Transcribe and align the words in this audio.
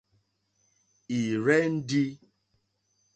Ì 1.19 1.21
rzɛ́ndī. 1.43 2.05